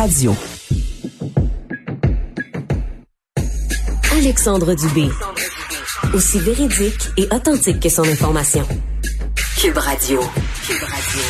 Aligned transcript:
Radio. 0.00 0.32
Alexandre 4.18 4.74
Dubé. 4.74 5.08
Aussi 6.14 6.38
véridique 6.38 7.10
et 7.18 7.26
authentique 7.26 7.80
que 7.80 7.90
son 7.90 8.04
information. 8.04 8.62
Cube 9.60 9.76
Radio. 9.76 10.20
Cube 10.66 10.82
Radio. 10.84 11.20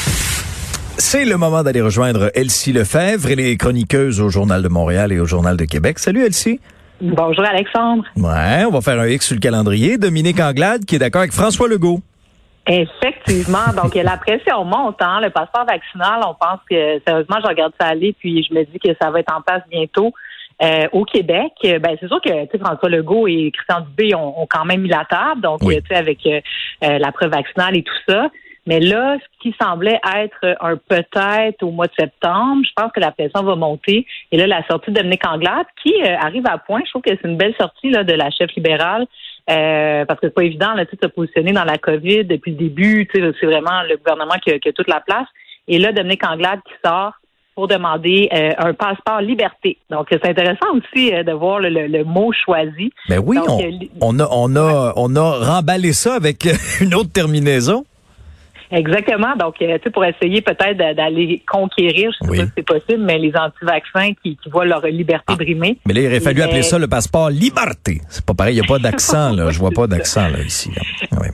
C'est 0.99 1.25
le 1.25 1.37
moment 1.37 1.65
d'aller 1.65 1.81
rejoindre 1.81 2.31
Elsie 2.37 2.73
Lefebvre. 2.73 3.33
Elle 3.33 3.41
est 3.41 3.57
chroniqueuse 3.57 4.21
au 4.21 4.29
Journal 4.29 4.63
de 4.63 4.69
Montréal 4.69 5.11
et 5.11 5.19
au 5.19 5.27
Journal 5.27 5.57
de 5.57 5.65
Québec. 5.65 5.99
Salut 5.99 6.25
Elsie. 6.25 6.61
Bonjour 7.01 7.45
Alexandre. 7.45 8.05
Ouais, 8.17 8.65
on 8.69 8.71
va 8.71 8.81
faire 8.83 9.01
un 9.01 9.09
X 9.09 9.27
sur 9.27 9.35
le 9.35 9.41
calendrier. 9.41 9.99
Dominique 9.99 10.39
Anglade 10.39 10.85
qui 10.85 10.95
est 10.95 11.01
d'accord 11.01 11.23
avec 11.23 11.33
François 11.33 11.67
Legault. 11.67 12.03
Effectivement. 12.71 13.73
Donc, 13.77 13.97
la 13.97 14.17
pression 14.17 14.65
monte. 14.65 15.03
Hein? 15.03 15.21
Le 15.21 15.31
passeport 15.31 15.67
vaccinal, 15.67 16.21
on 16.25 16.35
pense 16.35 16.61
que, 16.71 17.01
sérieusement, 17.05 17.39
je 17.43 17.49
regarde 17.49 17.73
ça 17.81 17.89
aller, 17.89 18.15
puis 18.17 18.45
je 18.45 18.55
me 18.55 18.63
dis 18.63 18.79
que 18.79 18.91
ça 19.01 19.11
va 19.11 19.19
être 19.19 19.35
en 19.35 19.43
place 19.43 19.63
bientôt. 19.69 20.13
Euh, 20.63 20.87
au 20.93 21.05
Québec, 21.05 21.53
ben 21.63 21.97
c'est 21.99 22.07
sûr 22.07 22.21
que 22.21 22.59
François 22.59 22.91
Legault 22.91 23.27
et 23.27 23.51
Christian 23.51 23.81
Dubé 23.81 24.15
ont, 24.15 24.47
quand 24.49 24.67
même 24.67 24.83
mis 24.83 24.91
la 24.91 25.07
table, 25.09 25.41
donc 25.41 25.61
tu 25.61 25.73
sais 25.89 25.97
avec 25.97 26.19
euh, 26.27 26.41
euh, 26.85 26.99
la 26.99 27.13
preuve 27.13 27.31
vaccinale 27.31 27.79
et 27.79 27.83
tout 27.83 27.95
ça. 28.07 28.29
Mais 28.67 28.79
là, 28.79 29.17
ce 29.17 29.43
qui 29.43 29.57
semblait 29.59 29.99
être 30.19 30.57
un 30.61 30.77
peut-être 30.77 31.63
au 31.63 31.71
mois 31.71 31.87
de 31.87 31.95
septembre, 31.99 32.63
je 32.63 32.71
pense 32.77 32.93
que 32.93 33.01
la 33.01 33.11
pression 33.11 33.43
va 33.43 33.57
monter. 33.57 34.07
Et 34.33 34.37
là, 34.37 34.47
la 34.47 34.63
sortie 34.67 34.91
de 34.91 34.97
Dominique 34.97 35.27
Anglade, 35.27 35.67
qui 35.83 35.95
arrive 36.03 36.47
à 36.47 36.59
point, 36.59 36.83
je 36.85 36.91
trouve 36.91 37.03
que 37.03 37.11
c'est 37.11 37.27
une 37.27 37.39
belle 37.39 37.55
sortie 37.59 37.89
là, 37.89 38.05
de 38.05 38.13
la 38.13 38.31
chef 38.31 38.53
libérale. 38.55 39.07
Euh, 39.49 40.05
parce 40.05 40.21
que 40.21 40.27
c'est 40.27 40.35
pas 40.35 40.45
évident 40.45 40.75
là, 40.75 40.85
de 40.85 40.91
se 40.91 41.09
positionner 41.09 41.53
dans 41.53 41.65
la 41.65 41.79
COVID 41.79 42.25
depuis 42.25 42.53
le 42.53 42.59
début. 42.59 43.09
C'est 43.13 43.21
vraiment 43.21 43.83
le 43.89 43.97
gouvernement 43.97 44.37
qui 44.43 44.51
a, 44.51 44.59
qui 44.59 44.69
a, 44.69 44.73
toute 44.73 44.89
la 44.89 45.01
place. 45.01 45.27
Et 45.69 45.79
là, 45.79 45.93
Dominique 45.93 46.25
Anglade 46.25 46.61
qui 46.67 46.75
sort 46.85 47.13
pour 47.55 47.69
demander 47.69 48.29
euh, 48.33 48.51
un 48.59 48.73
passeport 48.75 49.21
liberté. 49.21 49.77
Donc, 49.91 50.07
c'est 50.11 50.25
intéressant 50.25 50.69
aussi 50.75 51.13
euh, 51.13 51.23
de 51.23 51.33
voir 51.33 51.61
le, 51.61 52.05
mot 52.05 52.33
choisi. 52.33 52.93
Ben 53.09 53.21
oui, 53.25 53.39
on, 53.47 53.59
on, 54.01 54.19
a, 54.21 54.29
on, 54.31 54.57
a, 54.57 54.93
on 54.97 55.17
a 55.17 55.55
remballé 55.55 55.93
ça 55.93 56.15
avec 56.15 56.49
une 56.81 56.95
autre 56.95 57.13
terminaison. 57.13 57.85
Exactement. 58.71 59.35
Donc, 59.37 59.61
euh, 59.63 59.79
tu 59.79 59.85
sais, 59.85 59.91
pour 59.91 60.05
essayer 60.05 60.41
peut-être 60.43 60.77
d'aller 60.77 61.43
conquérir, 61.51 62.11
je 62.13 62.27
sais 62.27 62.39
pas 62.39 62.45
si 62.47 62.53
c'est 62.57 62.67
possible, 62.67 63.03
mais 63.05 63.19
les 63.19 63.33
anti-vaccins 63.37 64.13
qui, 64.23 64.37
qui, 64.37 64.49
voient 64.49 64.65
leur 64.65 64.85
liberté 64.87 65.25
ah. 65.29 65.37
brimer. 65.37 65.79
Mais 65.87 65.95
là, 65.95 66.01
il 66.03 66.07
aurait 66.07 66.21
fallu 66.21 66.43
appeler 66.43 66.63
ça 66.63 66.79
le 66.79 66.87
passeport 66.87 67.31
liberté. 67.31 68.01
C'est 68.09 68.25
pas 68.25 68.35
pareil, 68.35 68.57
il 68.57 68.61
n'y 68.61 68.67
a 68.67 68.69
pas 68.69 68.79
d'accent, 68.79 69.33
là. 69.35 69.51
Je 69.51 69.59
vois 69.59 69.71
pas 69.75 69.87
d'accent, 69.87 70.29
là, 70.29 70.41
ici. 70.41 70.71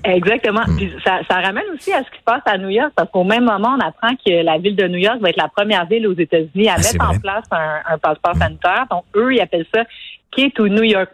Exactement. 0.04 0.62
Hmm. 0.66 0.76
Puis 0.76 0.92
ça, 1.04 1.20
ça, 1.28 1.40
ramène 1.40 1.64
aussi 1.74 1.92
à 1.92 1.98
ce 1.98 2.10
qui 2.10 2.18
se 2.18 2.24
passe 2.24 2.42
à 2.46 2.56
New 2.56 2.70
York, 2.70 2.92
parce 2.96 3.10
qu'au 3.10 3.24
même 3.24 3.44
moment, 3.44 3.76
on 3.78 3.86
apprend 3.86 4.14
que 4.14 4.42
la 4.42 4.58
ville 4.58 4.76
de 4.76 4.88
New 4.88 4.98
York 4.98 5.18
va 5.20 5.30
être 5.30 5.36
la 5.36 5.48
première 5.48 5.86
ville 5.86 6.06
aux 6.06 6.16
États-Unis 6.16 6.68
à 6.68 6.74
ah, 6.74 6.78
mettre 6.78 7.10
en 7.10 7.18
place 7.18 7.44
un, 7.50 7.94
un 7.94 7.98
passeport 7.98 8.34
sanitaire. 8.36 8.86
Donc, 8.90 9.04
eux, 9.14 9.34
ils 9.34 9.40
appellent 9.40 9.66
ça 9.74 9.84
Key 10.30 10.50
to 10.54 10.68
New 10.68 10.84
York 10.84 11.10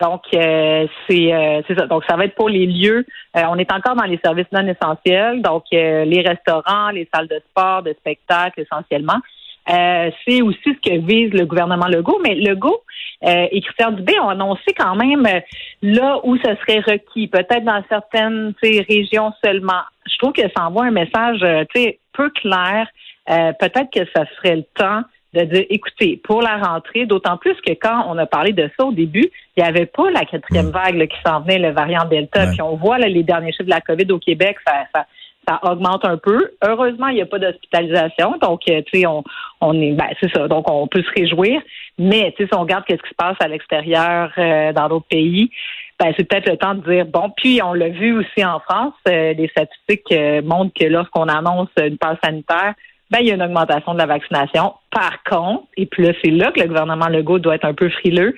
Donc 0.00 0.22
euh, 0.34 0.86
c'est 1.08 1.32
euh, 1.32 1.62
ça. 1.76 1.86
Donc 1.86 2.04
ça 2.08 2.16
va 2.16 2.24
être 2.24 2.34
pour 2.34 2.48
les 2.48 2.66
lieux. 2.66 3.04
Euh, 3.36 3.42
on 3.48 3.56
est 3.56 3.70
encore 3.72 3.94
dans 3.94 4.04
les 4.04 4.18
services 4.24 4.46
non 4.52 4.66
essentiels, 4.66 5.42
donc 5.42 5.64
les 5.70 6.22
restaurants, 6.26 6.90
les 6.90 7.08
salles 7.14 7.28
de 7.28 7.40
sport, 7.50 7.82
de 7.82 7.92
spectacle 7.92 8.60
essentiellement. 8.60 9.20
c'est 9.66 10.42
aussi 10.42 10.58
ce 10.64 10.90
que 10.90 10.98
vise 10.98 11.32
le 11.32 11.44
gouvernement 11.44 11.86
Legault, 11.86 12.20
mais 12.22 12.34
Legault 12.34 12.82
et 13.22 13.60
Christian 13.60 13.92
Dubé 13.92 14.18
ont 14.18 14.30
annoncé 14.30 14.72
quand 14.76 14.96
même 14.96 15.26
là 15.82 16.20
où 16.24 16.36
ce 16.36 16.54
serait 16.56 16.80
requis, 16.80 17.28
peut-être 17.28 17.64
dans 17.64 17.82
certaines 17.88 18.54
régions 18.62 19.32
seulement. 19.44 19.82
Je 20.06 20.18
trouve 20.18 20.32
que 20.32 20.42
ça 20.56 20.66
envoie 20.66 20.86
un 20.86 20.90
message 20.90 21.40
peu 22.12 22.30
clair. 22.30 22.88
peut-être 23.26 23.90
que 23.92 24.04
ça 24.14 24.24
serait 24.36 24.56
le 24.56 24.64
temps 24.74 25.02
de 25.34 25.44
dire, 25.44 25.64
écoutez, 25.70 26.20
pour 26.22 26.42
la 26.42 26.58
rentrée, 26.58 27.06
d'autant 27.06 27.36
plus 27.36 27.54
que 27.66 27.72
quand 27.72 28.04
on 28.08 28.18
a 28.18 28.26
parlé 28.26 28.52
de 28.52 28.70
ça 28.76 28.84
au 28.84 28.92
début, 28.92 29.30
il 29.56 29.62
n'y 29.62 29.68
avait 29.68 29.86
pas 29.86 30.10
la 30.10 30.24
quatrième 30.24 30.68
mm. 30.68 30.70
vague 30.70 31.08
qui 31.08 31.16
s'en 31.24 31.40
venait, 31.40 31.58
le 31.58 31.70
variant 31.70 32.04
Delta. 32.04 32.46
Puis 32.48 32.60
on 32.60 32.76
voit 32.76 32.98
les 32.98 33.22
derniers 33.22 33.52
chiffres 33.52 33.64
de 33.64 33.70
la 33.70 33.80
COVID 33.80 34.12
au 34.12 34.18
Québec, 34.18 34.56
ça, 34.66 34.84
ça, 34.94 35.06
ça 35.48 35.58
augmente 35.62 36.04
un 36.04 36.18
peu. 36.18 36.52
Heureusement, 36.62 37.08
il 37.08 37.16
n'y 37.16 37.22
a 37.22 37.26
pas 37.26 37.38
d'hospitalisation, 37.38 38.36
donc 38.40 38.60
euh, 38.68 38.82
tu 38.86 39.00
sais, 39.00 39.06
on, 39.06 39.24
on 39.60 39.80
est, 39.80 39.92
ben 39.92 40.08
c'est 40.20 40.30
ça, 40.32 40.48
donc 40.48 40.70
on 40.70 40.86
peut 40.86 41.02
se 41.02 41.10
réjouir. 41.20 41.60
Mais 41.98 42.32
tu 42.36 42.42
sais, 42.42 42.48
si 42.48 42.54
on 42.54 42.60
regarde 42.60 42.84
qu'est-ce 42.84 43.02
qui 43.02 43.08
se 43.08 43.14
passe 43.14 43.36
à 43.40 43.48
l'extérieur 43.48 44.32
euh, 44.38 44.72
dans 44.72 44.88
d'autres 44.88 45.08
pays, 45.08 45.50
ben 45.98 46.12
c'est 46.16 46.28
peut-être 46.28 46.48
le 46.48 46.56
temps 46.56 46.74
de 46.74 46.88
dire 46.88 47.06
bon. 47.06 47.32
Puis 47.36 47.60
on 47.62 47.72
l'a 47.72 47.88
vu 47.88 48.16
aussi 48.18 48.44
en 48.44 48.60
France, 48.60 48.94
euh, 49.08 49.32
les 49.32 49.48
statistiques 49.48 50.14
montrent 50.44 50.74
que 50.78 50.86
lorsqu'on 50.86 51.28
annonce 51.28 51.68
une 51.80 51.98
passe 51.98 52.18
sanitaire, 52.22 52.74
ben, 53.12 53.18
il 53.20 53.28
y 53.28 53.30
a 53.30 53.34
une 53.34 53.42
augmentation 53.42 53.92
de 53.92 53.98
la 53.98 54.06
vaccination. 54.06 54.72
Par 54.90 55.22
contre, 55.24 55.64
et 55.76 55.84
puis 55.84 56.02
là, 56.02 56.12
c'est 56.24 56.30
là 56.30 56.50
que 56.50 56.60
le 56.60 56.66
gouvernement 56.66 57.08
Legault 57.08 57.38
doit 57.38 57.56
être 57.56 57.66
un 57.66 57.74
peu 57.74 57.90
frileux, 57.90 58.34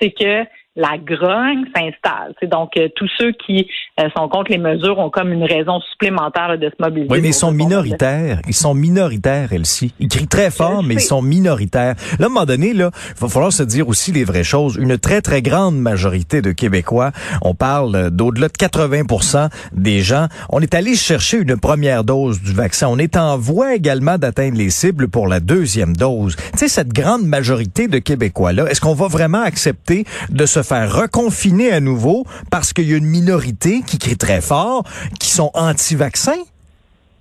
c'est 0.00 0.12
que 0.12 0.44
la 0.76 0.98
grogne 0.98 1.64
s'installe. 1.74 2.34
C'est 2.40 2.48
donc 2.48 2.70
euh, 2.76 2.88
tous 2.96 3.08
ceux 3.16 3.32
qui 3.32 3.68
euh, 4.00 4.08
sont 4.16 4.28
contre 4.28 4.50
les 4.50 4.58
mesures 4.58 4.98
ont 4.98 5.10
comme 5.10 5.32
une 5.32 5.44
raison 5.44 5.80
supplémentaire 5.92 6.58
de 6.58 6.68
se 6.68 6.82
mobiliser. 6.82 7.12
Oui, 7.12 7.20
mais 7.22 7.28
ils 7.28 7.34
sont 7.34 7.52
minoritaires. 7.52 8.40
Ils 8.48 8.54
sont 8.54 8.74
minoritaires, 8.74 9.52
Elsie. 9.52 9.94
Ils 10.00 10.08
crient 10.08 10.26
très 10.26 10.50
fort, 10.50 10.82
mais 10.82 10.94
ils 10.94 11.00
sont 11.00 11.22
minoritaires. 11.22 11.94
Là, 12.18 12.24
à 12.24 12.26
un 12.26 12.28
moment 12.28 12.44
donné, 12.44 12.72
là, 12.72 12.90
il 13.16 13.20
va 13.20 13.28
falloir 13.28 13.52
se 13.52 13.62
dire 13.62 13.88
aussi 13.88 14.10
les 14.10 14.24
vraies 14.24 14.42
choses. 14.42 14.76
Une 14.76 14.98
très, 14.98 15.20
très 15.20 15.42
grande 15.42 15.78
majorité 15.78 16.42
de 16.42 16.50
Québécois, 16.50 17.12
on 17.42 17.54
parle 17.54 18.10
d'au-delà 18.10 18.48
de 18.48 18.52
80% 18.52 19.50
des 19.72 20.00
gens, 20.00 20.26
on 20.50 20.60
est 20.60 20.74
allé 20.74 20.96
chercher 20.96 21.38
une 21.38 21.56
première 21.56 22.02
dose 22.02 22.42
du 22.42 22.52
vaccin. 22.52 22.88
On 22.88 22.98
est 22.98 23.16
en 23.16 23.38
voie 23.38 23.74
également 23.76 24.18
d'atteindre 24.18 24.58
les 24.58 24.70
cibles 24.70 25.08
pour 25.08 25.28
la 25.28 25.38
deuxième 25.38 25.94
dose. 25.94 26.34
Tu 26.52 26.58
sais, 26.58 26.68
cette 26.68 26.92
grande 26.92 27.24
majorité 27.24 27.86
de 27.86 27.98
Québécois-là, 27.98 28.66
est-ce 28.70 28.80
qu'on 28.80 28.94
va 28.94 29.06
vraiment 29.06 29.42
accepter 29.42 30.04
de 30.30 30.46
se 30.46 30.63
faire 30.64 30.92
reconfiner 30.92 31.72
à 31.72 31.80
nouveau 31.80 32.24
parce 32.50 32.72
qu'il 32.72 32.90
y 32.90 32.94
a 32.94 32.96
une 32.96 33.06
minorité 33.06 33.82
qui 33.86 33.98
crie 33.98 34.16
très 34.16 34.40
fort, 34.40 34.84
qui 35.20 35.28
sont 35.28 35.50
anti-vaccins? 35.54 36.42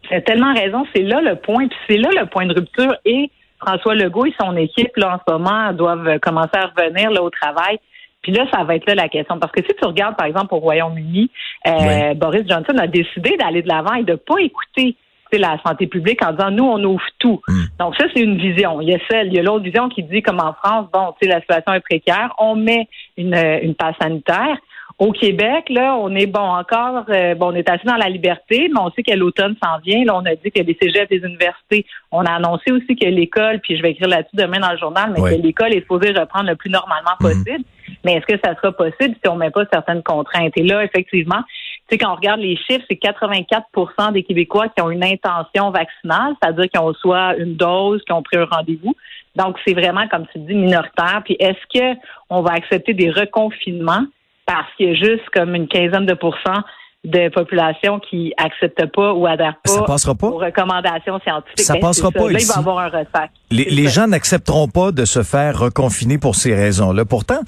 Tu 0.03 0.13
as 0.13 0.21
tellement 0.21 0.53
raison. 0.53 0.85
C'est 0.95 1.03
là 1.03 1.21
le 1.21 1.35
point. 1.35 1.67
Puis 1.67 1.77
c'est 1.87 1.97
là 1.97 2.09
le 2.19 2.25
point 2.27 2.45
de 2.45 2.53
rupture. 2.53 2.95
Et 3.05 3.29
François 3.59 3.95
Legault 3.95 4.25
et 4.25 4.33
son 4.39 4.55
équipe, 4.57 4.95
là, 4.97 5.15
en 5.15 5.19
ce 5.25 5.33
moment, 5.33 5.73
doivent 5.73 6.19
commencer 6.19 6.55
à 6.55 6.71
revenir 6.75 7.11
là, 7.11 7.23
au 7.23 7.29
travail. 7.29 7.79
Puis 8.21 8.31
là, 8.31 8.45
ça 8.53 8.63
va 8.63 8.75
être 8.75 8.87
là 8.87 8.95
la 8.95 9.09
question. 9.09 9.37
Parce 9.37 9.51
que 9.51 9.61
si 9.63 9.75
tu 9.75 9.85
regardes, 9.85 10.15
par 10.15 10.27
exemple, 10.27 10.53
au 10.53 10.59
Royaume-Uni, 10.59 11.29
euh, 11.67 12.13
Boris 12.15 12.47
Johnson 12.47 12.77
a 12.77 12.87
décidé 12.87 13.35
d'aller 13.37 13.61
de 13.61 13.67
l'avant 13.67 13.95
et 13.95 14.03
de 14.03 14.15
pas 14.15 14.39
écouter 14.39 14.95
la 15.37 15.59
santé 15.65 15.87
publique 15.87 16.23
en 16.23 16.31
disant 16.31 16.51
nous, 16.51 16.65
on 16.65 16.83
ouvre 16.83 17.03
tout. 17.19 17.41
Hmm. 17.47 17.63
Donc 17.79 17.95
ça, 17.95 18.05
c'est 18.13 18.21
une 18.21 18.37
vision. 18.37 18.81
Il 18.81 18.89
y 18.89 18.95
a 18.95 18.99
celle, 19.09 19.27
il 19.27 19.33
y 19.33 19.39
a 19.39 19.43
l'autre 19.43 19.63
vision 19.63 19.89
qui 19.89 20.03
dit 20.03 20.21
comme 20.21 20.39
en 20.39 20.53
France, 20.53 20.87
bon, 20.91 21.13
tu 21.19 21.27
sais, 21.27 21.33
la 21.33 21.41
situation 21.41 21.73
est 21.73 21.81
précaire, 21.81 22.33
on 22.37 22.55
met 22.55 22.87
une, 23.17 23.35
une 23.35 23.75
passe 23.75 23.95
sanitaire. 24.01 24.57
Au 24.99 25.11
Québec, 25.11 25.69
là, 25.69 25.97
on 25.97 26.13
est 26.15 26.27
bon 26.27 26.39
encore, 26.39 27.05
euh, 27.09 27.33
bon, 27.33 27.51
on 27.51 27.55
est 27.55 27.67
assis 27.67 27.85
dans 27.85 27.95
la 27.95 28.09
liberté, 28.09 28.69
mais 28.71 28.79
on 28.79 28.91
sait 28.91 29.01
que 29.01 29.13
l'automne 29.13 29.55
s'en 29.63 29.79
vient. 29.79 30.05
Là, 30.05 30.15
on 30.15 30.25
a 30.25 30.35
dit 30.35 30.51
que 30.51 30.61
les 30.61 30.77
cégeps 30.79 31.09
des 31.09 31.17
universités. 31.17 31.85
On 32.11 32.23
a 32.23 32.33
annoncé 32.33 32.71
aussi 32.71 32.95
que 32.95 33.07
l'école, 33.07 33.59
puis 33.59 33.75
je 33.75 33.81
vais 33.81 33.91
écrire 33.91 34.07
là-dessus 34.07 34.35
demain 34.35 34.59
dans 34.59 34.71
le 34.71 34.77
journal, 34.77 35.11
mais 35.11 35.35
que 35.35 35.41
l'école 35.41 35.73
est 35.73 35.81
supposée 35.81 36.11
reprendre 36.11 36.47
le 36.49 36.55
plus 36.55 36.69
normalement 36.69 37.15
hmm. 37.19 37.23
possible. 37.23 37.65
Mais 38.05 38.13
est-ce 38.13 38.25
que 38.27 38.39
ça 38.43 38.55
sera 38.55 38.71
possible 38.71 39.15
si 39.23 39.29
on 39.29 39.35
met 39.35 39.49
pas 39.49 39.63
certaines 39.71 40.03
contraintes? 40.03 40.53
Et 40.57 40.63
là, 40.63 40.83
effectivement, 40.83 41.41
tu 41.89 41.95
sais, 41.95 41.97
quand 41.97 42.13
on 42.13 42.15
regarde 42.15 42.39
les 42.39 42.55
chiffres, 42.55 42.85
c'est 42.89 42.99
84% 42.99 44.13
des 44.13 44.23
Québécois 44.23 44.69
qui 44.69 44.81
ont 44.81 44.89
une 44.89 45.03
intention 45.03 45.69
vaccinale, 45.71 46.33
c'est-à-dire 46.41 46.69
qu'ils 46.69 46.81
ont 46.81 46.93
soit 46.93 47.35
une 47.37 47.55
dose, 47.55 48.01
qui 48.05 48.13
ont 48.13 48.23
pris 48.23 48.37
un 48.37 48.45
rendez-vous. 48.45 48.95
Donc, 49.35 49.57
c'est 49.65 49.73
vraiment, 49.73 50.07
comme 50.07 50.25
tu 50.31 50.39
dis, 50.39 50.53
minoritaire. 50.53 51.21
Puis, 51.25 51.35
est-ce 51.39 51.59
que 51.73 51.99
on 52.29 52.41
va 52.41 52.53
accepter 52.53 52.93
des 52.93 53.09
reconfinements? 53.09 54.05
Parce 54.45 54.67
qu'il 54.75 54.87
y 54.87 54.91
a 54.91 54.95
juste 54.95 55.29
comme 55.33 55.55
une 55.55 55.67
quinzaine 55.67 56.05
de 56.05 56.13
pourcents 56.13 56.63
de 57.03 57.29
population 57.29 57.99
qui 57.99 58.33
acceptent 58.37 58.91
pas 58.95 59.13
ou 59.13 59.25
adhèrent 59.25 59.59
pas, 59.63 59.81
aux 60.27 60.37
recommandations 60.37 61.19
scientifiques. 61.19 61.59
Ça 61.59 61.73
ben, 61.73 61.81
passera 61.81 62.11
pas 62.11 62.31
Là, 62.31 62.39
il 62.39 62.45
va 62.45 62.57
avoir 62.57 62.79
un 62.79 62.87
ressac. 62.87 63.29
Les, 63.51 63.65
les 63.65 63.87
gens 63.89 64.07
n'accepteront 64.07 64.69
pas 64.69 64.91
de 64.91 65.03
se 65.03 65.21
faire 65.21 65.59
reconfiner 65.59 66.17
pour 66.17 66.35
ces 66.35 66.55
raisons-là. 66.55 67.03
Pourtant, 67.03 67.41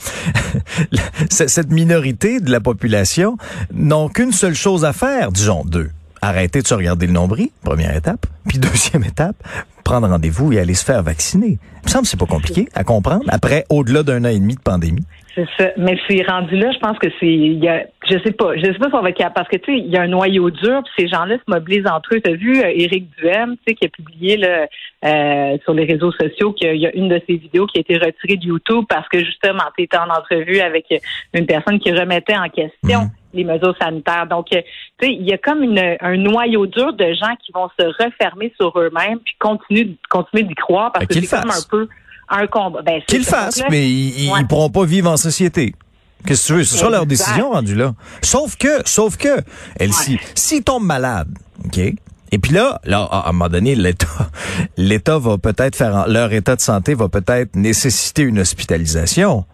cette 1.30 1.72
minorité 1.72 2.40
de 2.42 2.52
la 2.52 2.60
population 2.60 3.38
n'ont 3.74 4.10
qu'une 4.10 4.34
seule 4.34 4.56
chose 4.56 4.84
à 4.84 4.92
faire, 4.92 5.32
disons 5.32 5.64
deux. 5.66 5.90
Arrêter 6.22 6.62
de 6.62 6.68
se 6.68 6.74
regarder 6.74 7.08
le 7.08 7.14
nombril, 7.14 7.50
première 7.64 7.96
étape. 7.96 8.26
Puis 8.48 8.58
deuxième 8.60 9.04
étape, 9.04 9.36
prendre 9.86 10.10
rendez-vous 10.10 10.52
et 10.52 10.60
aller 10.60 10.74
se 10.74 10.84
faire 10.84 11.02
vacciner. 11.02 11.58
Il 11.84 11.86
me 11.86 11.90
semble 11.90 12.04
que 12.04 12.10
c'est 12.10 12.20
pas 12.20 12.26
compliqué 12.26 12.68
à 12.74 12.84
comprendre 12.84 13.24
après 13.30 13.64
au-delà 13.70 14.04
d'un 14.04 14.26
an 14.26 14.30
et 14.30 14.40
demi 14.40 14.56
de 14.56 14.62
pandémie. 14.62 15.06
C'est 15.36 15.48
ça. 15.58 15.70
Mais 15.78 15.98
c'est 16.08 16.24
rendu 16.26 16.56
là, 16.56 16.72
je 16.72 16.80
pense 16.80 16.98
que 16.98 17.08
c'est, 17.20 17.28
y 17.28 17.68
a, 17.68 17.86
je 18.10 18.18
sais 18.20 18.32
pas, 18.32 18.56
je 18.56 18.64
sais 18.64 18.80
pas 18.80 18.88
si 18.88 18.96
on 18.96 19.02
va 19.02 19.12
parce 19.32 19.50
que 19.50 19.58
tu 19.58 19.74
sais, 19.74 19.80
il 19.80 19.92
y 19.92 19.98
a 19.98 20.02
un 20.02 20.08
noyau 20.08 20.50
dur, 20.50 20.82
puis 20.84 20.94
ces 20.98 21.08
gens-là 21.10 21.36
se 21.36 21.44
mobilisent 21.48 21.88
entre 21.88 22.16
eux. 22.16 22.22
T'as 22.22 22.34
vu 22.34 22.62
euh, 22.62 22.72
Éric 22.74 23.10
Duhem, 23.18 23.58
tu 23.58 23.64
sais, 23.68 23.76
qui 23.76 23.86
a 23.86 23.90
publié 23.90 24.38
là, 24.38 24.68
euh, 25.04 25.58
sur 25.64 25.74
les 25.74 25.84
réseaux 25.84 26.12
sociaux 26.14 26.54
qu'il 26.54 26.78
y 26.78 26.88
a 26.88 26.96
une 26.96 27.10
de 27.10 27.22
ses 27.28 27.36
vidéos 27.36 27.68
qui 27.68 27.80
a 27.80 27.82
été 27.82 27.98
retirée 27.98 28.38
de 28.38 28.46
YouTube 28.46 28.86
parce 28.88 29.10
que 29.10 29.20
justement, 29.20 29.64
tu 29.78 29.84
étais 29.84 29.98
en 29.98 30.10
entrevue 30.10 30.62
avec 30.62 30.86
une 31.34 31.46
personne 31.46 31.80
qui 31.80 31.92
remettait 31.92 32.38
en 32.38 32.50
question. 32.50 33.02
Mhm. 33.02 33.10
les 33.34 33.44
mesures 33.44 33.76
sanitaires. 33.82 34.28
Donc, 34.28 34.48
euh, 34.54 34.62
tu 34.98 35.08
sais, 35.08 35.14
il 35.14 35.28
y 35.28 35.34
a 35.34 35.38
comme 35.38 35.62
une, 35.62 35.98
un 36.00 36.16
noyau 36.16 36.68
dur 36.68 36.94
de 36.94 37.14
gens 37.14 37.36
qui 37.44 37.52
vont 37.52 37.68
se 37.78 37.86
refermer 38.02 38.54
sur 38.56 38.80
eux-mêmes 38.80 39.20
puis 39.20 39.36
continuer 39.40 39.75
continue, 39.76 39.98
continuer 40.10 40.44
d'y 40.44 40.56
croire 40.56 40.92
parce 40.92 41.06
ben, 41.06 41.22
que 41.22 41.26
c'est 41.26 41.42
comme 41.42 41.52
un 41.52 41.62
peu 41.70 41.88
un 42.30 42.48
combat. 42.48 42.82
Ben, 42.82 43.02
Qu'ils 43.08 43.26
fassent, 43.26 43.62
mais 43.70 43.90
ils, 43.90 44.32
ne 44.32 44.44
pourront 44.48 44.70
pas 44.70 44.86
vivre 44.86 45.10
en 45.12 45.18
société. 45.18 45.76
Qu'est-ce 46.26 46.44
que 46.44 46.48
tu 46.48 46.54
veux? 46.54 46.64
Ce 46.64 46.78
sera 46.78 46.90
leur 46.90 47.06
décision 47.06 47.52
rendue 47.52 47.76
là. 47.76 47.94
Sauf 48.22 48.56
que, 48.56 48.82
sauf 48.86 49.18
que, 49.18 49.42
Elsie, 49.80 50.20
s'ils 50.34 50.64
tombent 50.64 50.86
malades, 50.86 51.30
OK? 51.66 51.80
Et 52.32 52.40
puis 52.40 52.52
là, 52.52 52.82
là, 52.84 53.04
à 53.04 53.30
un 53.30 53.32
moment 53.32 53.50
donné, 53.50 53.76
l'État, 53.76 54.08
l'État 54.78 55.20
va 55.20 55.38
peut-être 55.38 55.76
faire, 55.76 56.08
leur 56.08 56.34
état 56.34 56.56
de 56.56 56.62
santé 56.62 56.96
va 56.96 57.08
peut-être 57.08 57.56
nécessiter 57.56 58.24
une 58.24 58.40
hospitalisation. 58.40 59.46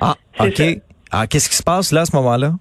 Ah, 0.00 0.16
OK. 0.40 0.62
Ah, 1.10 1.26
qu'est-ce 1.26 1.48
qui 1.48 1.56
se 1.56 1.62
passe 1.62 1.92
là 1.92 2.00
à 2.02 2.06
ce 2.06 2.16
moment-là? 2.16 2.54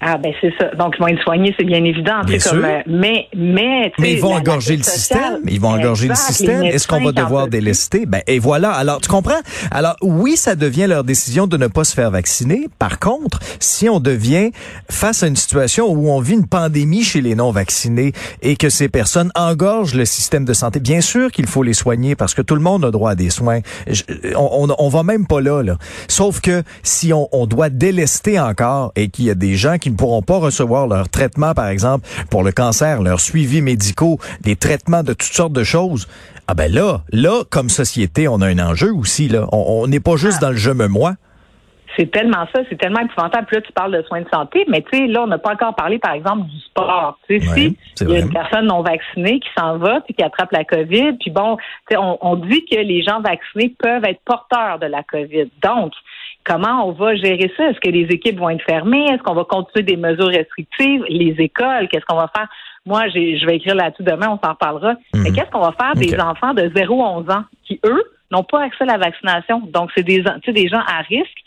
Ah 0.00 0.18
ben 0.18 0.32
c'est 0.40 0.52
ça. 0.58 0.74
Donc 0.74 0.94
ils 0.98 1.00
vont 1.00 1.08
être 1.08 1.22
soignés, 1.22 1.54
c'est 1.56 1.64
bien 1.64 1.82
évident. 1.84 2.20
Bien 2.26 2.38
comme, 2.38 2.64
euh, 2.64 2.80
mais 2.86 3.28
mais 3.34 3.92
mais 3.98 4.12
ils 4.12 4.20
vont 4.20 4.34
engorger 4.34 4.76
le 4.76 4.82
système. 4.82 5.40
Ils 5.46 5.60
vont 5.60 5.70
engorger 5.70 6.08
le 6.08 6.16
système. 6.16 6.64
Est-ce 6.64 6.88
qu'on 6.88 7.02
va 7.02 7.12
devoir 7.12 7.46
délester? 7.46 8.04
Ben 8.04 8.20
et 8.26 8.40
voilà. 8.40 8.72
Alors 8.72 9.00
tu 9.00 9.08
comprends? 9.08 9.40
Alors 9.70 9.94
oui, 10.02 10.36
ça 10.36 10.56
devient 10.56 10.86
leur 10.88 11.04
décision 11.04 11.46
de 11.46 11.56
ne 11.56 11.68
pas 11.68 11.84
se 11.84 11.94
faire 11.94 12.10
vacciner. 12.10 12.68
Par 12.78 12.98
contre, 12.98 13.38
si 13.60 13.88
on 13.88 14.00
devient 14.00 14.50
face 14.90 15.22
à 15.22 15.28
une 15.28 15.36
situation 15.36 15.90
où 15.90 16.10
on 16.10 16.20
vit 16.20 16.34
une 16.34 16.48
pandémie 16.48 17.04
chez 17.04 17.20
les 17.20 17.36
non 17.36 17.52
vaccinés 17.52 18.12
et 18.42 18.56
que 18.56 18.70
ces 18.70 18.88
personnes 18.88 19.30
engorgent 19.36 19.94
le 19.94 20.04
système 20.04 20.44
de 20.44 20.52
santé, 20.54 20.80
bien 20.80 21.00
sûr 21.00 21.30
qu'il 21.30 21.46
faut 21.46 21.62
les 21.62 21.72
soigner 21.72 22.16
parce 22.16 22.34
que 22.34 22.42
tout 22.42 22.56
le 22.56 22.60
monde 22.60 22.84
a 22.84 22.90
droit 22.90 23.12
à 23.12 23.14
des 23.14 23.30
soins. 23.30 23.60
on, 24.34 24.68
on, 24.68 24.74
on 24.76 24.88
va 24.88 25.02
même 25.04 25.26
pas 25.26 25.40
là 25.40 25.62
là. 25.62 25.76
Sauf 26.08 26.40
que 26.40 26.64
si 26.82 27.12
on, 27.12 27.28
on 27.30 27.46
doit 27.46 27.70
délester 27.70 28.40
encore 28.40 28.92
et 28.96 29.08
qu'il 29.08 29.26
y 29.26 29.30
a 29.30 29.34
des 29.34 29.54
gens 29.54 29.78
qui 29.78 29.83
ne 29.90 29.96
pourront 29.96 30.22
pas 30.22 30.38
recevoir 30.38 30.86
leur 30.86 31.08
traitement, 31.08 31.54
par 31.54 31.68
exemple, 31.68 32.06
pour 32.30 32.42
le 32.42 32.52
cancer, 32.52 33.02
leur 33.02 33.20
suivi 33.20 33.62
médicaux, 33.62 34.18
des 34.40 34.56
traitements 34.56 35.02
de 35.02 35.12
toutes 35.12 35.22
sortes 35.22 35.52
de 35.52 35.64
choses. 35.64 36.06
Ah 36.46 36.54
ben 36.54 36.72
là, 36.72 37.00
là, 37.10 37.42
comme 37.50 37.68
société, 37.68 38.28
on 38.28 38.40
a 38.42 38.46
un 38.46 38.58
enjeu 38.58 38.92
aussi. 38.92 39.28
Là, 39.28 39.46
on 39.52 39.86
n'est 39.86 40.00
pas 40.00 40.16
juste 40.16 40.38
ah. 40.42 40.46
dans 40.46 40.50
le 40.50 40.56
je 40.56 40.70
me 40.70 40.88
moi. 40.88 41.14
C'est 41.96 42.10
tellement 42.10 42.46
ça, 42.52 42.62
c'est 42.68 42.76
tellement 42.76 43.00
épouvantable. 43.00 43.46
Puis 43.46 43.56
là, 43.56 43.62
tu 43.62 43.72
parles 43.72 43.96
de 43.96 44.02
soins 44.02 44.22
de 44.22 44.28
santé, 44.28 44.64
mais 44.68 44.82
tu 44.82 44.98
sais, 44.98 45.06
là, 45.06 45.22
on 45.22 45.26
n'a 45.26 45.38
pas 45.38 45.52
encore 45.52 45.74
parlé, 45.74 45.98
par 45.98 46.12
exemple, 46.12 46.46
du 46.48 46.58
sport. 46.60 47.18
Tu 47.28 47.40
sais, 47.40 47.46
si 47.54 47.78
il 48.00 48.10
y 48.10 48.16
a 48.16 48.20
une 48.20 48.32
personne 48.32 48.66
non 48.66 48.82
vaccinée 48.82 49.38
qui 49.38 49.48
s'en 49.56 49.78
va 49.78 50.00
puis 50.00 50.14
qui 50.14 50.22
attrape 50.22 50.50
la 50.52 50.64
COVID, 50.64 51.12
puis 51.20 51.30
bon, 51.30 51.56
on, 51.92 52.18
on 52.20 52.36
dit 52.36 52.64
que 52.64 52.76
les 52.76 53.02
gens 53.02 53.20
vaccinés 53.20 53.74
peuvent 53.78 54.04
être 54.04 54.20
porteurs 54.24 54.78
de 54.80 54.86
la 54.86 55.02
COVID. 55.04 55.50
Donc, 55.62 55.92
comment 56.44 56.86
on 56.86 56.92
va 56.92 57.14
gérer 57.16 57.50
ça? 57.56 57.70
Est-ce 57.70 57.80
que 57.80 57.90
les 57.90 58.06
équipes 58.10 58.38
vont 58.38 58.50
être 58.50 58.64
fermées? 58.64 59.06
Est-ce 59.06 59.22
qu'on 59.22 59.34
va 59.34 59.44
continuer 59.44 59.84
des 59.84 59.96
mesures 59.96 60.28
restrictives? 60.28 61.04
Les 61.08 61.34
écoles, 61.38 61.88
qu'est-ce 61.88 62.04
qu'on 62.06 62.16
va 62.16 62.30
faire? 62.34 62.48
Moi, 62.86 63.08
je 63.08 63.46
vais 63.46 63.56
écrire 63.56 63.74
là-dessus 63.74 64.02
demain, 64.02 64.28
on 64.28 64.46
s'en 64.46 64.54
parlera. 64.54 64.94
Mais 65.14 65.30
mhm. 65.30 65.34
qu'est-ce 65.34 65.50
qu'on 65.50 65.60
va 65.60 65.72
faire 65.72 65.94
des 65.94 66.18
enfants 66.20 66.52
de 66.52 66.70
0 66.74 67.02
à 67.02 67.08
11 67.18 67.30
ans 67.30 67.44
qui, 67.64 67.80
eux, 67.84 68.04
n'ont 68.30 68.44
pas 68.44 68.62
accès 68.62 68.84
à 68.84 68.86
la 68.86 68.98
vaccination? 68.98 69.62
Donc, 69.72 69.90
c'est 69.96 70.02
des, 70.02 70.22
des 70.22 70.68
gens 70.68 70.82
à 70.86 71.00
risque 71.08 71.38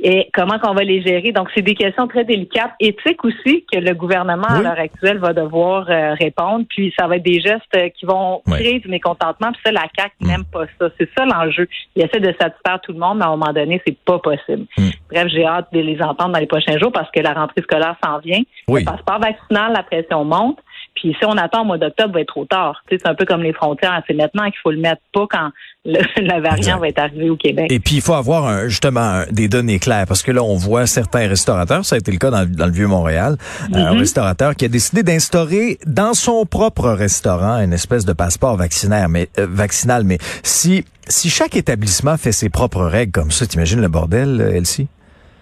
et 0.00 0.28
comment 0.34 0.58
qu'on 0.58 0.74
va 0.74 0.82
les 0.82 1.02
gérer. 1.02 1.32
Donc, 1.32 1.48
c'est 1.54 1.62
des 1.62 1.74
questions 1.74 2.08
très 2.08 2.24
délicates, 2.24 2.72
éthiques 2.80 3.24
aussi, 3.24 3.64
que 3.72 3.78
le 3.78 3.94
gouvernement 3.94 4.48
à 4.48 4.60
l'heure 4.60 4.78
actuelle 4.78 5.18
va 5.18 5.32
devoir 5.32 5.88
euh, 5.88 6.14
répondre. 6.14 6.64
Puis, 6.68 6.92
ça 6.98 7.06
va 7.06 7.16
être 7.16 7.22
des 7.22 7.40
gestes 7.40 7.92
qui 7.96 8.04
vont 8.04 8.42
créer 8.46 8.80
du 8.80 8.88
mécontentement. 8.88 9.52
Puis 9.52 9.60
ça, 9.64 9.72
la 9.72 9.86
CAQ 9.96 10.14
mm. 10.20 10.26
n'aime 10.26 10.44
pas 10.44 10.64
ça. 10.78 10.88
C'est 10.98 11.08
ça 11.16 11.24
l'enjeu. 11.24 11.68
Il 11.94 12.04
essaie 12.04 12.20
de 12.20 12.34
satisfaire 12.38 12.80
tout 12.82 12.92
le 12.92 12.98
monde, 12.98 13.18
mais 13.18 13.24
à 13.24 13.28
un 13.28 13.36
moment 13.36 13.52
donné, 13.52 13.80
c'est 13.86 13.96
pas 14.04 14.18
possible. 14.18 14.66
Mm. 14.76 14.88
Bref, 15.10 15.28
j'ai 15.28 15.46
hâte 15.46 15.68
de 15.72 15.80
les 15.80 16.00
entendre 16.02 16.32
dans 16.32 16.40
les 16.40 16.46
prochains 16.46 16.76
jours 16.78 16.92
parce 16.92 17.10
que 17.10 17.20
la 17.20 17.32
rentrée 17.32 17.62
scolaire 17.62 17.96
s'en 18.04 18.18
vient. 18.18 18.42
Oui. 18.68 18.80
Le 18.80 18.90
passeport 18.90 19.20
vaccinal, 19.20 19.72
la 19.72 19.84
pression 19.84 20.24
monte. 20.24 20.58
Puis 20.94 21.14
si 21.18 21.24
on 21.24 21.36
attend 21.36 21.62
au 21.62 21.64
mois 21.64 21.78
d'octobre, 21.78 22.14
va 22.14 22.20
être 22.20 22.28
trop 22.28 22.44
tard. 22.44 22.82
c'est 22.88 23.06
un 23.06 23.14
peu 23.14 23.24
comme 23.24 23.42
les 23.42 23.52
frontières. 23.52 24.02
C'est 24.06 24.14
maintenant 24.14 24.44
qu'il 24.44 24.58
faut 24.62 24.70
le 24.70 24.78
mettre, 24.78 25.02
pas 25.12 25.26
quand 25.28 25.50
le, 25.84 26.00
la 26.22 26.40
variant 26.40 26.78
va 26.78 26.88
être 26.88 26.98
arrivé 26.98 27.30
au 27.30 27.36
Québec. 27.36 27.70
Et 27.70 27.80
puis 27.80 27.96
il 27.96 28.00
faut 28.00 28.14
avoir 28.14 28.46
un, 28.46 28.68
justement 28.68 29.22
des 29.30 29.48
données 29.48 29.78
claires 29.78 30.06
parce 30.06 30.22
que 30.22 30.32
là 30.32 30.42
on 30.42 30.56
voit 30.56 30.86
certains 30.86 31.28
restaurateurs, 31.28 31.84
ça 31.84 31.96
a 31.96 31.98
été 31.98 32.12
le 32.12 32.18
cas 32.18 32.30
dans, 32.30 32.66
le 32.66 32.72
vieux 32.72 32.86
Montréal, 32.86 33.36
un 33.72 33.92
mm-hmm. 33.92 33.98
restaurateur 33.98 34.54
qui 34.54 34.64
a 34.64 34.68
décidé 34.68 35.02
d'instaurer 35.02 35.78
dans 35.86 36.14
son 36.14 36.46
propre 36.46 36.90
restaurant 36.90 37.60
une 37.60 37.72
espèce 37.72 38.04
de 38.04 38.12
passeport 38.12 38.56
vaccinaire, 38.56 39.08
mais 39.08 39.28
euh, 39.38 39.46
vaccinal. 39.48 40.04
Mais 40.04 40.18
si 40.42 40.84
si 41.08 41.28
chaque 41.28 41.56
établissement 41.56 42.16
fait 42.16 42.32
ses 42.32 42.48
propres 42.48 42.84
règles 42.84 43.12
comme 43.12 43.30
ça, 43.30 43.46
t'imagines 43.46 43.80
le 43.80 43.88
bordel, 43.88 44.40
Elsie? 44.40 44.88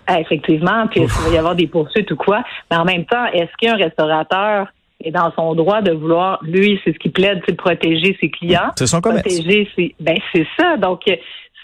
Ah, 0.06 0.20
effectivement, 0.20 0.88
puis 0.88 1.02
il 1.02 1.06
va 1.06 1.28
y 1.32 1.38
avoir 1.38 1.54
des 1.54 1.68
poursuites 1.68 2.10
ou 2.10 2.16
quoi? 2.16 2.42
Mais 2.70 2.76
en 2.76 2.84
même 2.84 3.04
temps, 3.04 3.24
est-ce 3.26 3.50
qu'un 3.60 3.76
restaurateur 3.76 4.66
est 5.04 5.10
dans 5.10 5.32
son 5.32 5.54
droit 5.54 5.82
de 5.82 5.92
vouloir, 5.92 6.38
lui, 6.42 6.80
c'est 6.84 6.92
ce 6.92 6.98
qui 6.98 7.10
plaide, 7.10 7.42
c'est 7.46 7.52
de 7.52 7.56
protéger 7.56 8.16
ses 8.20 8.30
clients. 8.30 8.70
C'est 8.76 8.86
son 8.86 9.00
commerce. 9.00 9.22
Protéger 9.22 9.68
ses, 9.76 9.94
ben, 10.00 10.16
c'est 10.32 10.46
ça. 10.58 10.76
Donc, 10.76 11.02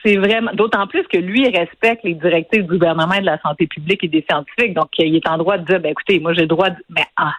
c'est 0.05 0.17
vraiment, 0.17 0.51
d'autant 0.55 0.87
plus 0.87 1.03
que 1.05 1.19
lui, 1.19 1.43
il 1.47 1.57
respecte 1.57 2.05
les 2.05 2.15
directives 2.15 2.63
du 2.63 2.79
gouvernement 2.79 3.15
et 3.15 3.21
de 3.21 3.27
la 3.27 3.41
santé 3.41 3.67
publique 3.67 4.05
et 4.05 4.09
des 4.09 4.25
scientifiques. 4.31 4.75
Donc, 4.75 4.89
il 4.99 5.15
est 5.15 5.29
en 5.29 5.39
droit 5.39 5.59
de 5.59 5.65
dire, 5.65 5.81
ben, 5.81 5.91
écoutez, 5.91 6.21
moi, 6.21 6.33
j'ai 6.35 6.43
le 6.43 6.47
droit 6.47 6.71
de, 6.71 6.77
ben, 6.91 7.05
ah. 7.17 7.35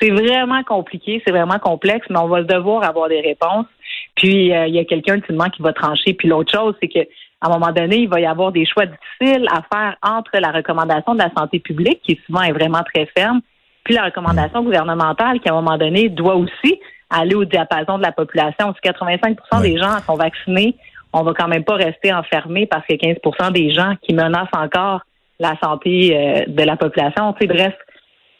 C'est 0.00 0.10
vraiment 0.10 0.62
compliqué, 0.64 1.22
c'est 1.26 1.30
vraiment 1.30 1.58
complexe, 1.58 2.06
mais 2.08 2.18
on 2.18 2.26
va 2.26 2.42
devoir 2.42 2.84
avoir 2.84 3.08
des 3.08 3.20
réponses. 3.20 3.66
Puis, 4.16 4.52
euh, 4.52 4.66
il 4.66 4.74
y 4.74 4.78
a 4.78 4.84
quelqu'un, 4.84 5.16
ultimement, 5.16 5.50
qui 5.50 5.60
va 5.60 5.74
trancher. 5.74 6.14
Puis, 6.14 6.26
l'autre 6.26 6.50
chose, 6.50 6.74
c'est 6.80 6.88
que, 6.88 7.00
à 7.42 7.48
un 7.48 7.58
moment 7.58 7.72
donné, 7.72 7.98
il 7.98 8.08
va 8.08 8.18
y 8.18 8.26
avoir 8.26 8.50
des 8.50 8.64
choix 8.64 8.86
difficiles 8.86 9.46
à 9.50 9.62
faire 9.72 9.96
entre 10.02 10.30
la 10.38 10.52
recommandation 10.52 11.14
de 11.14 11.18
la 11.18 11.30
santé 11.36 11.58
publique, 11.58 12.00
qui 12.02 12.18
souvent 12.26 12.42
est 12.42 12.52
vraiment 12.52 12.82
très 12.82 13.06
ferme, 13.16 13.40
puis 13.84 13.94
la 13.94 14.04
recommandation 14.04 14.62
gouvernementale 14.62 15.40
qui, 15.40 15.48
à 15.48 15.52
un 15.52 15.56
moment 15.60 15.78
donné, 15.78 16.08
doit 16.08 16.36
aussi 16.36 16.80
aller 17.10 17.34
au 17.34 17.44
diapason 17.44 17.98
de 17.98 18.02
la 18.02 18.12
population. 18.12 18.74
Si 18.74 18.88
85% 18.88 19.62
des 19.62 19.78
gens 19.78 19.98
sont 20.06 20.14
vaccinés, 20.14 20.76
on 21.12 21.22
va 21.22 21.32
quand 21.34 21.48
même 21.48 21.64
pas 21.64 21.74
rester 21.74 22.12
enfermés 22.12 22.66
parce 22.66 22.84
a 22.88 22.96
15 22.96 23.52
des 23.52 23.72
gens 23.72 23.94
qui 24.02 24.14
menacent 24.14 24.48
encore 24.52 25.00
la 25.40 25.54
santé 25.62 26.16
euh, 26.16 26.44
de 26.46 26.62
la 26.62 26.76
population. 26.76 27.34
Tu 27.40 27.46
bref, 27.46 27.74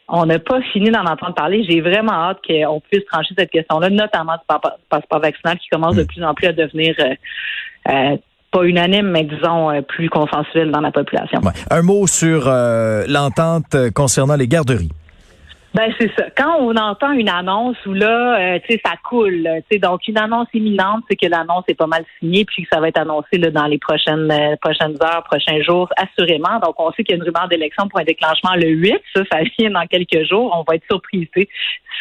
on 0.09 0.27
n'a 0.27 0.39
pas 0.39 0.61
fini 0.73 0.91
d'en 0.91 1.05
entendre 1.05 1.35
parler. 1.35 1.65
J'ai 1.69 1.81
vraiment 1.81 2.13
hâte 2.13 2.39
qu'on 2.47 2.81
puisse 2.81 3.05
trancher 3.07 3.35
cette 3.37 3.51
question-là, 3.51 3.91
notamment 3.91 4.35
du 4.35 4.71
passeport 4.89 5.21
vaccinal 5.21 5.59
qui 5.59 5.69
commence 5.69 5.97
de 5.97 6.03
mm. 6.03 6.07
plus 6.07 6.25
en 6.25 6.35
plus 6.35 6.47
à 6.47 6.53
devenir 6.53 6.95
euh, 7.01 7.15
euh, 7.89 8.17
pas 8.53 8.65
unanime, 8.65 9.09
mais 9.11 9.25
disons 9.25 9.81
plus 9.85 10.11
consensuel 10.11 10.73
dans 10.73 10.81
la 10.81 10.91
population. 10.91 11.41
Un 11.71 11.83
mot 11.83 12.09
sur 12.09 12.47
l'entente 13.07 13.77
concernant 13.95 14.35
les 14.35 14.49
garderies. 14.49 14.91
Ben 15.73 15.93
c'est 16.01 16.11
ça. 16.19 16.27
Quand 16.37 16.57
on 16.59 16.75
entend 16.77 17.13
une 17.13 17.29
annonce 17.29 17.77
où 17.87 17.93
là, 17.93 18.41
euh, 18.41 18.59
tu 18.67 18.75
sais, 18.75 18.81
ça 18.85 18.95
coule. 19.05 19.49
Tu 19.71 19.77
sais, 19.77 19.79
donc 19.79 20.01
une 20.09 20.19
annonce 20.19 20.49
imminente, 20.53 21.05
c'est 21.09 21.17
que 21.17 21.27
l'annonce 21.27 21.63
est 21.69 21.75
pas 21.75 21.87
mal 21.87 22.05
signée, 22.19 22.45
puis 22.45 22.65
que 22.65 22.69
ça 22.73 22.81
va 22.81 22.89
être 22.89 22.99
annoncé 22.99 23.39
là, 23.39 23.51
dans 23.51 23.67
les 23.67 23.79
prochaines 23.79 24.31
euh, 24.33 24.57
prochaines 24.61 24.97
heures, 25.01 25.23
prochains 25.31 25.63
jours, 25.63 25.89
assurément. 25.97 26.59
Donc 26.59 26.75
on 26.79 26.91
sait 26.93 27.05
qu'il 27.05 27.17
y 27.17 27.21
a 27.21 27.23
une 27.23 27.23
rumeur 27.23 27.47
d'élection 27.49 27.87
pour 27.87 28.01
un 28.01 28.05
déclenchement 28.05 28.57
le 28.57 28.69
8. 28.69 29.01
Ça, 29.15 29.23
ça 29.31 29.39
vient 29.59 29.71
dans 29.71 29.87
quelques 29.87 30.29
jours. 30.29 30.53
On 30.59 30.65
va 30.69 30.75
être 30.75 30.85
surpris. 30.91 31.31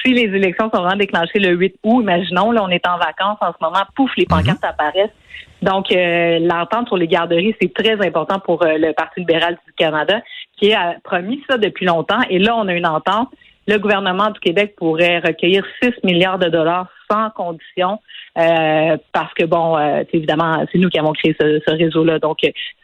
Si 0.04 0.14
les 0.14 0.36
élections 0.36 0.72
sont 0.74 0.82
vraiment 0.82 0.96
déclenchées 0.96 1.40
le 1.40 1.56
8 1.56 1.76
août, 1.84 2.02
imaginons, 2.02 2.52
là, 2.52 2.64
on 2.64 2.70
est 2.70 2.88
en 2.88 2.98
vacances 2.98 3.38
en 3.42 3.52
ce 3.52 3.58
moment, 3.62 3.86
pouf, 3.96 4.10
les 4.18 4.26
pancartes 4.26 4.64
mhm. 4.64 4.70
apparaissent. 4.70 5.16
Donc, 5.62 5.92
euh, 5.92 6.40
l'entente 6.40 6.88
sur 6.88 6.98
les 6.98 7.08
garderies, 7.08 7.54
c'est 7.62 7.74
très 7.74 8.04
important 8.06 8.40
pour 8.40 8.64
le 8.64 8.94
Parti 8.94 9.20
libéral 9.20 9.58
du 9.68 9.74
Canada, 9.74 10.22
qui 10.58 10.74
a 10.74 10.96
promis 11.04 11.44
ça 11.50 11.58
depuis 11.58 11.86
longtemps. 11.86 12.22
Et 12.30 12.40
là, 12.40 12.56
on 12.56 12.68
a 12.70 12.74
une 12.74 12.88
entente 12.88 13.30
le 13.70 13.78
gouvernement 13.78 14.32
du 14.32 14.40
Québec 14.40 14.74
pourrait 14.76 15.20
recueillir 15.20 15.64
6 15.82 15.92
milliards 16.04 16.40
de 16.40 16.50
dollars 16.50 16.88
sans 17.10 17.30
condition 17.32 18.00
euh, 18.38 18.98
parce 19.12 19.34
que 19.34 19.46
bon, 19.46 19.78
euh, 19.78 20.04
évidemment, 20.14 20.66
c'est 20.72 20.78
nous 20.78 20.90
qui 20.90 21.00
avons 21.00 21.14
créé 21.14 21.36
ce, 21.40 21.72
réseau-là. 21.72 22.20
Donc, 22.20 22.38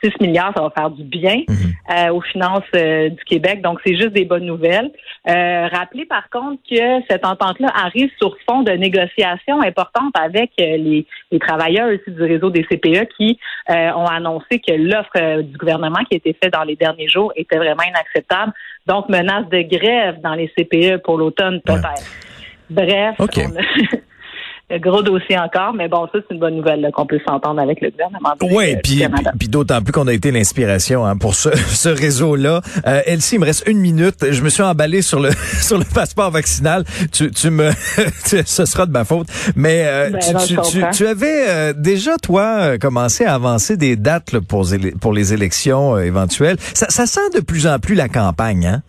6 0.04 0.12
milliards, 0.22 0.54
ça 0.56 0.62
va 0.62 0.72
faire 0.76 0.90
du 0.90 1.04
bien 1.04 1.44
mhm. 1.48 1.56
euh, 1.92 2.14
aux 2.14 2.22
finances 2.22 2.64
du 2.74 3.24
Québec. 3.26 3.62
Donc, 3.62 3.80
c'est 3.86 3.96
juste 3.96 4.14
des 4.14 4.26
bonnes 4.26 4.46
nouvelles. 4.46 4.92
rappelez 5.26 6.06
par 6.06 6.30
contre 6.30 6.62
que 6.70 7.04
cette 7.10 7.26
entente-là 7.26 7.72
arrive 7.76 8.10
sur 8.18 8.36
fond 8.48 8.64
de 8.64 8.72
négociations 8.72 9.62
importantes 9.62 10.14
avec 10.20 10.52
les, 10.58 11.06
les, 11.32 11.40
travailleurs 11.40 11.90
aussi 11.90 12.16
du 12.16 12.24
réseau 12.24 12.50
des 12.50 12.64
CPE 12.64 13.08
qui 13.18 13.38
ont 13.70 14.06
annoncé 14.06 14.60
que 14.60 14.74
l'offre 14.74 15.42
du 15.42 15.58
gouvernement 15.58 16.04
qui 16.10 16.16
a 16.16 16.18
été 16.18 16.36
faite 16.42 16.54
dans 16.54 16.64
les 16.64 16.76
derniers 16.76 17.08
jours 17.08 17.32
était 17.36 17.58
vraiment 17.58 17.84
inacceptable. 17.84 18.54
Donc, 18.88 19.10
menace 19.10 19.48
de 19.50 19.62
grève 19.62 20.22
dans 20.22 20.34
les 20.34 20.52
CPE 20.58 21.02
pour 21.04 21.18
l'automne, 21.18 21.62
peut-être. 21.62 22.06
Bref, 22.70 23.16
gros 24.80 25.02
dossier 25.02 25.38
encore, 25.38 25.74
mais 25.74 25.88
bon, 25.88 26.08
ça, 26.12 26.20
c'est 26.28 26.34
une 26.34 26.40
bonne 26.40 26.56
nouvelle 26.56 26.90
qu'on 26.94 27.06
peut 27.06 27.20
s'entendre 27.28 27.60
avec 27.62 27.82
le 27.82 27.90
gouvernement. 27.90 28.34
Oui, 28.42 28.76
euh, 28.76 29.32
puis, 29.38 29.48
d'autant 29.48 29.82
plus 29.82 29.92
qu'on 29.92 30.08
a 30.08 30.14
été 30.14 30.32
l'inspiration 30.32 31.06
hein, 31.06 31.18
pour 31.18 31.36
ce, 31.36 31.50
ce 31.68 31.90
réseau-là. 31.90 32.62
Euh, 32.86 33.02
Elsie, 33.06 33.36
il 33.36 33.40
me 33.40 33.46
reste 33.46 33.68
une 33.68 33.80
minute. 33.80 34.26
Je 34.30 34.42
me 34.42 34.50
suis 34.50 34.64
emballé 34.64 35.02
sur 35.02 35.20
le 35.20 35.32
sur 35.62 35.78
le 35.78 35.86
passeport 35.86 36.32
vaccinal. 36.32 36.84
Tu, 37.12 37.32
tu 37.32 37.50
me, 37.50 37.72
ce 38.46 38.66
sera 38.66 38.86
de 38.86 38.92
ma 38.92 39.06
faute. 39.06 39.28
Mais 39.56 39.84
euh, 39.86 40.10
ben, 40.10 40.20
tu, 40.20 40.56
tu, 40.72 40.84
tu, 40.94 41.08
avais 41.08 41.50
euh, 41.50 41.74
déjà, 41.74 42.18
toi, 42.18 42.78
commencé 42.78 43.26
à 43.26 43.36
avancer 43.36 43.78
des 43.78 43.96
dates 43.96 44.40
pour, 44.40 44.66
pour 45.02 45.14
les 45.14 45.34
élections 45.34 45.98
éventuelles. 45.98 46.58
Ça, 46.74 46.88
ça 46.90 47.06
sent 47.06 47.30
de 47.34 47.40
plus 47.40 47.68
en 47.68 47.80
plus 47.80 47.96
la 47.96 48.10
campagne, 48.10 48.66
hein? 48.68 48.82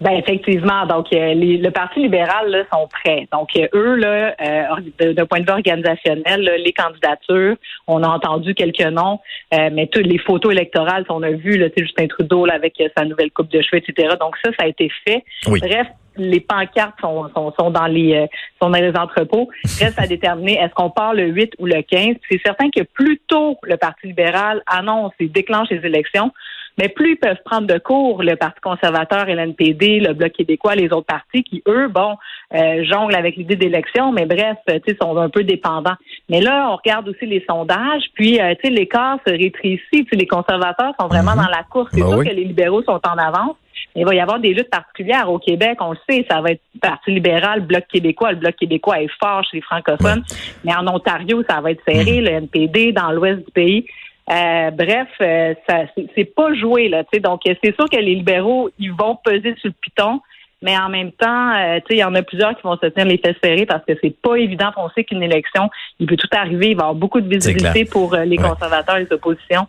Ben 0.00 0.12
effectivement. 0.12 0.84
Donc 0.86 1.06
euh, 1.12 1.34
les, 1.34 1.56
le 1.56 1.70
Parti 1.70 2.00
libéral 2.00 2.50
là, 2.50 2.64
sont 2.72 2.86
prêts. 2.88 3.26
Donc 3.32 3.48
euh, 3.56 3.66
eux 3.74 3.94
là, 3.94 4.34
euh, 4.40 5.12
d'un 5.14 5.26
point 5.26 5.40
de 5.40 5.44
vue 5.44 5.52
organisationnel, 5.52 6.62
les 6.62 6.72
candidatures, 6.72 7.56
on 7.86 8.02
a 8.02 8.08
entendu 8.08 8.54
quelques 8.54 8.80
noms, 8.80 9.20
mais 9.52 9.86
toutes 9.86 10.06
les 10.06 10.18
photos 10.18 10.52
électorales 10.52 11.06
qu'on 11.06 11.22
a 11.22 11.30
vues, 11.30 11.56
là, 11.56 11.68
Justin 11.76 12.08
Trudeau 12.08 12.44
là, 12.44 12.54
avec 12.54 12.74
sa 12.96 13.04
nouvelle 13.04 13.30
coupe 13.30 13.50
de 13.50 13.62
cheveux, 13.62 13.82
etc. 13.82 14.16
Donc 14.20 14.36
ça, 14.44 14.50
ça 14.58 14.64
a 14.64 14.68
été 14.68 14.90
fait. 15.06 15.24
Bref, 15.46 15.86
les 16.18 16.40
pancartes 16.40 16.98
sont, 17.00 17.28
sont, 17.34 17.52
sont 17.58 17.70
dans 17.70 17.86
les 17.86 18.26
sont 18.60 18.70
dans 18.70 18.78
les 18.78 18.96
entrepôts. 18.96 19.48
Reste 19.80 19.98
à 19.98 20.06
déterminer 20.06 20.58
est-ce 20.58 20.74
qu'on 20.74 20.90
part 20.90 21.14
le 21.14 21.26
8 21.26 21.54
ou 21.58 21.66
le 21.66 21.82
15. 21.82 22.16
C'est 22.30 22.40
certain 22.44 22.70
que 22.70 22.82
plus 22.82 23.18
tôt 23.28 23.56
le 23.62 23.76
Parti 23.76 24.08
libéral 24.08 24.62
annonce 24.66 25.12
et 25.20 25.28
déclenche 25.28 25.68
les 25.70 25.84
élections, 25.84 26.32
mais 26.78 26.88
plus 26.88 27.12
ils 27.12 27.16
peuvent 27.16 27.42
prendre 27.44 27.66
de 27.66 27.78
cours 27.78 28.22
le 28.22 28.36
Parti 28.36 28.60
conservateur 28.60 29.28
et 29.28 29.34
l'NPD, 29.34 30.00
le 30.00 30.12
Bloc 30.12 30.32
québécois, 30.32 30.74
les 30.74 30.92
autres 30.92 31.06
partis 31.06 31.42
qui, 31.42 31.62
eux, 31.68 31.88
bon, 31.88 32.16
euh, 32.54 32.84
jonglent 32.84 33.16
avec 33.16 33.36
l'idée 33.36 33.56
d'élection, 33.56 34.12
mais 34.12 34.26
bref, 34.26 34.56
tu 34.68 34.74
sais, 34.86 34.96
sont 35.00 35.16
un 35.16 35.30
peu 35.30 35.44
dépendants. 35.44 35.96
Mais 36.28 36.40
là, 36.40 36.68
on 36.70 36.76
regarde 36.76 37.08
aussi 37.08 37.26
les 37.26 37.44
sondages, 37.48 38.04
puis, 38.14 38.40
euh, 38.40 38.54
tu 38.54 38.68
sais, 38.68 38.70
l'écart 38.70 39.18
se 39.26 39.32
rétrécit. 39.32 40.06
les 40.12 40.26
conservateurs 40.26 40.92
sont 41.00 41.08
vraiment 41.08 41.32
mhm. 41.32 41.44
dans 41.44 41.50
la 41.50 41.62
course. 41.68 41.90
C'est 41.92 42.00
ben 42.00 42.10
sûr 42.10 42.24
que 42.24 42.34
les 42.34 42.44
libéraux 42.44 42.82
sont 42.82 43.00
en 43.06 43.18
avance. 43.18 43.56
Mais 43.94 44.02
il 44.02 44.06
va 44.06 44.14
y 44.14 44.20
avoir 44.20 44.40
des 44.40 44.52
luttes 44.52 44.70
particulières 44.70 45.30
au 45.30 45.38
Québec. 45.38 45.78
On 45.80 45.92
le 45.92 45.98
sait, 46.08 46.26
ça 46.30 46.40
va 46.40 46.50
être 46.50 46.60
Parti 46.80 47.10
libéral, 47.10 47.60
Bloc 47.62 47.84
québécois. 47.90 48.32
Le 48.32 48.38
Bloc 48.38 48.54
québécois 48.56 49.00
est 49.00 49.10
fort 49.20 49.42
chez 49.44 49.58
les 49.58 49.62
francophones. 49.62 50.22
Mais 50.64 50.74
en 50.74 50.86
Ontario, 50.86 51.42
ça 51.48 51.60
va 51.60 51.70
être 51.70 51.82
serré. 51.86 52.20
Mhm. 52.20 52.24
Le 52.24 52.30
NPD, 52.30 52.92
dans 52.92 53.10
l'ouest 53.12 53.44
du 53.44 53.52
pays, 53.52 53.86
euh, 54.28 54.70
bref, 54.72 55.08
euh, 55.20 55.54
ça 55.68 55.84
c'est 56.16 56.24
pas 56.24 56.52
joué 56.54 56.88
là. 56.88 57.04
Donc 57.22 57.42
c'est 57.44 57.74
sûr 57.76 57.88
que 57.88 57.96
les 57.96 58.16
libéraux 58.16 58.70
ils 58.78 58.92
vont 58.92 59.16
peser 59.24 59.54
sur 59.56 59.68
le 59.68 59.74
piton, 59.80 60.20
mais 60.62 60.76
en 60.76 60.88
même 60.88 61.12
temps, 61.12 61.54
euh, 61.54 61.78
il 61.90 61.98
y 61.98 62.04
en 62.04 62.14
a 62.16 62.22
plusieurs 62.22 62.56
qui 62.56 62.62
vont 62.62 62.76
se 62.76 62.86
tenir 62.86 63.06
les 63.06 63.18
fesses 63.18 63.36
serrées 63.42 63.66
parce 63.66 63.84
que 63.86 63.92
c'est 64.02 64.20
pas 64.20 64.34
évident. 64.34 64.70
On 64.76 64.90
sait 64.90 65.04
qu'une 65.04 65.22
élection, 65.22 65.70
il 66.00 66.06
peut 66.06 66.16
tout 66.16 66.28
arriver. 66.32 66.70
Il 66.70 66.76
va 66.76 66.80
y 66.80 66.84
avoir 66.86 66.94
beaucoup 66.96 67.20
de 67.20 67.28
visibilité 67.28 67.84
pour 67.84 68.16
les 68.16 68.36
conservateurs 68.36 68.96
et 68.96 69.04
les 69.04 69.12
oppositions. 69.12 69.68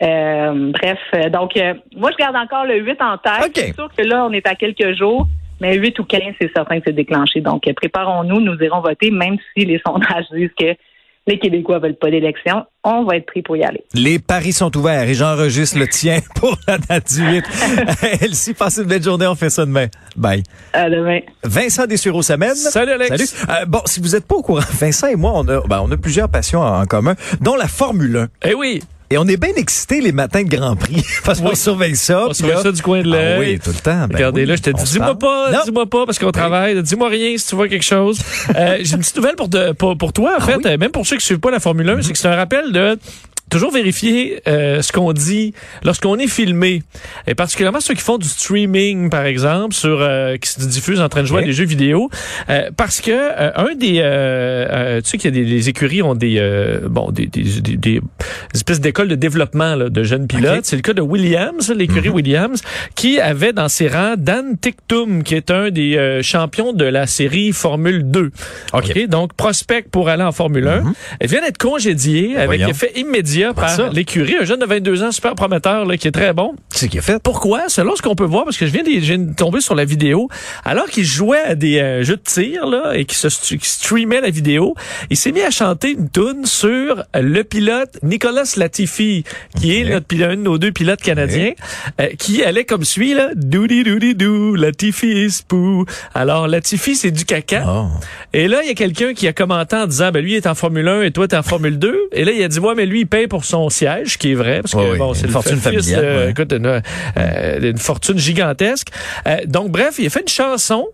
bref, 0.00 0.98
donc 1.30 1.52
moi 1.94 2.10
je 2.10 2.16
garde 2.16 2.36
encore 2.36 2.64
le 2.64 2.76
8 2.78 3.00
en 3.02 3.18
tête. 3.18 3.52
C'est 3.54 3.74
sûr 3.74 3.88
que 3.96 4.02
là 4.02 4.26
on 4.26 4.32
est 4.32 4.46
à 4.48 4.56
quelques 4.56 4.96
jours. 4.96 5.28
Mais 5.60 5.76
8 5.76 5.98
ou 5.98 6.04
15, 6.04 6.22
c'est 6.40 6.50
certain 6.54 6.78
que 6.78 6.84
c'est 6.86 6.94
déclenché. 6.94 7.42
Donc, 7.42 7.70
préparons-nous, 7.76 8.40
nous 8.40 8.56
irons 8.62 8.80
voter, 8.80 9.10
même 9.10 9.36
si 9.52 9.66
les 9.66 9.78
sondages 9.86 10.24
disent 10.32 10.54
que 10.58 10.74
les 11.26 11.38
Québécois 11.38 11.78
veulent 11.78 11.98
pas 11.98 12.10
d'élection, 12.10 12.64
on 12.82 13.04
va 13.04 13.16
être 13.16 13.26
pris 13.26 13.42
pour 13.42 13.56
y 13.56 13.62
aller. 13.62 13.84
Les 13.94 14.18
paris 14.18 14.52
sont 14.52 14.74
ouverts 14.76 15.08
et 15.08 15.14
j'enregistre 15.14 15.78
le 15.78 15.86
tien 15.86 16.18
pour 16.34 16.56
la 16.66 16.78
date 16.78 17.12
du 17.12 17.22
8. 17.22 17.44
Elsie, 18.22 18.54
passez 18.54 18.82
une 18.82 18.88
belle 18.88 19.02
journée, 19.02 19.26
on 19.26 19.34
fait 19.34 19.50
ça 19.50 19.64
demain. 19.66 19.86
Bye. 20.16 20.42
À 20.72 20.88
demain. 20.88 21.20
Vincent 21.44 21.86
Dessureau-Semaine. 21.86 22.54
Salut 22.54 22.92
Alex. 22.92 23.08
Salut. 23.08 23.50
Euh, 23.50 23.66
bon, 23.66 23.80
si 23.84 24.00
vous 24.00 24.16
êtes 24.16 24.26
pas 24.26 24.36
au 24.36 24.42
courant, 24.42 24.64
Vincent 24.72 25.08
et 25.08 25.16
moi, 25.16 25.32
on 25.34 25.46
a, 25.48 25.60
ben, 25.66 25.82
on 25.84 25.90
a 25.90 25.96
plusieurs 25.96 26.28
passions 26.28 26.62
en 26.62 26.84
commun, 26.86 27.14
dont 27.40 27.56
la 27.56 27.68
Formule 27.68 28.16
1. 28.16 28.48
Eh 28.50 28.54
oui. 28.54 28.80
Et 29.12 29.18
on 29.18 29.26
est 29.26 29.36
bien 29.36 29.50
excités 29.56 30.00
les 30.00 30.12
matins 30.12 30.44
de 30.44 30.48
Grand 30.48 30.76
Prix 30.76 31.04
parce 31.24 31.40
qu'on 31.40 31.56
surveille 31.56 31.96
ça. 31.96 32.26
On 32.28 32.32
surveille 32.32 32.62
ça 32.62 32.70
du 32.70 32.80
coin 32.80 33.02
de 33.02 33.10
l'œil. 33.10 33.34
Ah 33.34 33.40
oui, 33.40 33.58
tout 33.58 33.70
le 33.70 33.80
temps. 33.80 34.06
Ben 34.06 34.14
Regardez 34.14 34.46
là, 34.46 34.54
je 34.54 34.62
te 34.62 34.70
dis, 34.70 34.84
dis-moi 34.84 35.18
pas, 35.18 35.50
dis-moi 35.64 35.86
pas 35.86 36.06
parce 36.06 36.20
qu'on 36.20 36.30
travaille. 36.30 36.80
Dis-moi 36.80 37.08
rien 37.08 37.36
si 37.36 37.44
tu 37.44 37.56
vois 37.56 37.66
quelque 37.66 37.84
chose. 37.84 38.20
euh, 38.54 38.78
J'ai 38.80 38.94
une 38.94 39.00
petite 39.00 39.16
nouvelle 39.16 39.34
pour, 39.34 39.50
pour, 39.76 39.98
pour 39.98 40.12
toi, 40.12 40.34
en 40.34 40.38
ah 40.38 40.46
fait, 40.46 40.76
même 40.76 40.92
pour 40.92 41.04
ceux 41.04 41.16
qui 41.16 41.26
suivent 41.26 41.40
pas 41.40 41.50
la 41.50 41.58
Formule 41.58 41.90
1, 41.90 42.02
c'est 42.02 42.12
que 42.12 42.18
c'est 42.18 42.28
un 42.28 42.36
rappel 42.36 42.70
de 42.70 42.96
toujours 43.50 43.72
vérifier 43.72 44.40
euh, 44.48 44.80
ce 44.80 44.92
qu'on 44.92 45.12
dit 45.12 45.52
lorsqu'on 45.82 46.16
est 46.16 46.28
filmé. 46.28 46.82
Et 47.26 47.34
particulièrement 47.34 47.80
ceux 47.80 47.94
qui 47.94 48.02
font 48.02 48.16
du 48.16 48.28
streaming, 48.28 49.10
par 49.10 49.26
exemple, 49.26 49.74
sur 49.74 50.00
euh, 50.00 50.36
qui 50.36 50.48
se 50.48 50.66
diffusent 50.66 51.00
en 51.00 51.08
train 51.08 51.22
de 51.22 51.26
jouer 51.26 51.42
à 51.42 51.44
des 51.44 51.52
jeux 51.52 51.64
vidéo. 51.64 52.08
Euh, 52.48 52.70
parce 52.76 53.00
que 53.00 53.10
un 53.10 53.74
des... 53.74 55.00
tu 55.02 55.10
sais 55.10 55.18
qu'il 55.18 55.36
y 55.36 55.40
a 55.40 55.44
des 55.44 55.68
écuries 55.68 56.02
ont 56.02 56.14
des... 56.14 56.40
bon, 56.88 57.10
des, 57.10 57.26
des, 57.26 57.76
des, 57.76 58.00
espèces 58.54 58.80
d'écoles 58.80 59.08
de 59.08 59.14
développement 59.16 59.74
là, 59.74 59.88
de 59.88 60.02
jeunes 60.02 60.26
pilotes. 60.26 60.64
C'est 60.64 60.76
le 60.76 60.82
cas 60.82 60.92
de 60.92 61.02
Williams, 61.02 61.70
l'écurie 61.70 62.08
mm-hmm. 62.08 62.12
Williams, 62.12 62.62
qui 62.94 63.20
avait 63.20 63.52
dans 63.52 63.68
ses 63.68 63.88
rangs 63.88 64.14
Dan 64.16 64.56
Tictum, 64.58 65.22
qui 65.22 65.34
est 65.34 65.50
un 65.50 65.70
des 65.70 66.20
champions 66.22 66.72
de 66.72 66.84
la 66.84 67.06
série 67.06 67.52
Formule 67.52 68.10
2. 68.10 68.30
OK. 68.72 69.06
Donc, 69.08 69.34
prospect 69.34 69.86
pour 69.90 70.08
aller 70.08 70.22
en 70.22 70.32
Formule 70.32 70.68
1. 70.68 70.80
Mm-hmm. 70.80 70.92
Elle 71.20 71.28
vient 71.28 71.40
d'être 71.40 71.58
congédiée 71.58 72.36
avec 72.36 72.60
effet 72.60 72.92
immédiat 72.94 73.39
par 73.54 73.92
l'écurie. 73.92 74.36
Un 74.40 74.44
jeune 74.44 74.60
de 74.60 74.66
22 74.66 75.02
ans, 75.02 75.12
super 75.12 75.34
prometteur, 75.34 75.84
là, 75.84 75.96
qui 75.96 76.08
est 76.08 76.12
très 76.12 76.32
bon. 76.32 76.54
C'est 76.70 76.88
qui 76.88 76.98
a 76.98 77.02
fait. 77.02 77.22
Pourquoi? 77.22 77.68
Selon 77.68 77.96
ce 77.96 78.02
qu'on 78.02 78.14
peut 78.14 78.24
voir, 78.24 78.44
parce 78.44 78.56
que 78.56 78.66
je 78.66 78.72
viens 78.72 78.82
de, 78.82 79.34
tomber 79.34 79.60
sur 79.60 79.74
la 79.74 79.84
vidéo, 79.84 80.28
alors 80.64 80.86
qu'il 80.86 81.04
jouait 81.04 81.42
à 81.42 81.54
des 81.54 81.78
euh, 81.78 82.02
jeux 82.02 82.16
de 82.16 82.22
tir, 82.22 82.66
là, 82.66 82.92
et 82.94 83.04
qu'il 83.04 83.18
se 83.18 83.28
streamait 83.28 84.20
la 84.20 84.30
vidéo, 84.30 84.74
il 85.10 85.16
s'est 85.16 85.32
mis 85.32 85.42
à 85.42 85.50
chanter 85.50 85.92
une 85.92 86.08
tune 86.10 86.44
sur 86.44 87.04
le 87.14 87.42
pilote 87.42 87.98
Nicolas 88.02 88.52
Latifi, 88.56 89.24
qui 89.58 89.76
est 89.76 89.84
notre 89.84 90.06
pilote, 90.06 90.30
un 90.30 90.36
de 90.36 90.42
nos 90.42 90.58
deux 90.58 90.72
pilotes 90.72 91.00
canadiens, 91.00 91.52
euh, 92.00 92.08
qui 92.18 92.42
allait 92.44 92.64
comme 92.64 92.84
suit, 92.84 93.14
là, 93.14 93.30
doudi 93.34 93.82
doudi 93.84 94.14
dou, 94.14 94.54
Latifi 94.54 95.24
is 95.24 95.40
pou. 95.46 95.84
Alors, 96.14 96.48
Latifi, 96.48 96.96
c'est 96.96 97.10
du 97.10 97.24
caca. 97.24 97.64
Oh. 97.66 97.86
Et 98.32 98.48
là, 98.48 98.60
il 98.62 98.68
y 98.68 98.70
a 98.70 98.74
quelqu'un 98.74 99.14
qui 99.14 99.26
a 99.28 99.32
commenté 99.32 99.76
en 99.76 99.86
disant, 99.86 100.10
ben, 100.10 100.22
lui 100.22 100.34
est 100.34 100.46
en 100.46 100.54
Formule 100.54 100.86
1 100.86 101.02
et 101.02 101.10
toi, 101.10 101.26
t'es 101.26 101.36
en 101.36 101.42
Formule 101.42 101.78
2. 101.78 102.08
Et 102.12 102.24
là, 102.24 102.32
il 102.32 102.42
a 102.42 102.48
dit, 102.48 102.58
ouais, 102.58 102.74
mais 102.76 102.86
lui, 102.86 103.00
il 103.00 103.06
paye 103.06 103.26
pour 103.30 103.46
son 103.46 103.70
siège, 103.70 104.18
qui 104.18 104.32
est 104.32 104.34
vrai, 104.34 104.60
parce 104.60 104.74
que 104.74 104.98
bon, 104.98 105.14
c'est 105.14 105.26
une 105.26 105.32
fortune 105.32 105.56
familiale. 105.56 106.28
écoute, 106.28 106.52
une, 106.52 106.66
euh, 106.66 107.60
une, 107.62 107.78
fortune 107.78 108.18
gigantesque. 108.18 108.88
Euh, 109.26 109.38
donc, 109.46 109.70
bref, 109.70 109.94
il 109.98 110.06
a 110.06 110.10
fait 110.10 110.20
une 110.20 110.28
chanson 110.28 110.88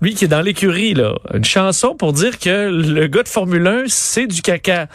lui 0.00 0.14
qui 0.14 0.24
est 0.24 0.28
dans 0.28 0.40
l'écurie, 0.40 0.94
là, 0.94 1.14
une 1.34 1.44
chanson 1.44 1.94
pour 1.94 2.12
dire 2.12 2.38
que 2.38 2.70
le 2.70 3.06
gars 3.08 3.22
de 3.22 3.28
Formule 3.28 3.66
1, 3.66 3.84
c'est 3.88 4.26
du 4.26 4.42
caca 4.42 4.86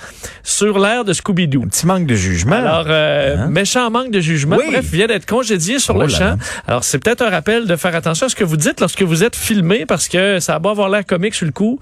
sur 0.44 0.80
l'air 0.80 1.04
de 1.04 1.14
Scooby-Doo. 1.14 1.64
Un 1.64 1.68
petit 1.68 1.86
manque 1.86 2.06
de 2.06 2.16
jugement. 2.16 2.56
Alors, 2.56 2.86
euh, 2.88 3.36
hein? 3.38 3.48
méchant 3.48 3.90
manque 3.92 4.12
de 4.12 4.20
jugement. 4.20 4.58
Oui. 4.58 4.66
Bref, 4.70 4.86
vient 4.86 5.08
d'être 5.08 5.26
congédié 5.26 5.80
sur 5.80 5.98
le 5.98 6.06
oh 6.06 6.10
champ. 6.10 6.38
Alors, 6.68 6.84
c'est 6.84 7.00
peut-être 7.00 7.22
un 7.22 7.30
rappel 7.30 7.68
de 7.68 7.76
faire 7.76 7.96
attention 7.96 8.28
à 8.28 8.30
ce 8.30 8.36
que 8.36 8.44
vous 8.44 8.58
dites 8.58 8.80
lorsque 8.80 9.02
vous 9.02 9.24
êtes 9.24 9.36
filmé 9.36 9.86
parce 9.86 10.08
que 10.08 10.40
ça 10.40 10.60
va 10.60 10.70
avoir 10.70 10.90
l'air 10.90 11.06
comique 11.06 11.36
sur 11.36 11.46
le 11.46 11.52
coup. 11.52 11.80